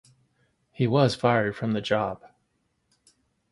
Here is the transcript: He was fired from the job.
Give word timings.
He 0.71 0.87
was 0.87 1.13
fired 1.13 1.55
from 1.55 1.73
the 1.73 1.79
job. 1.81 2.23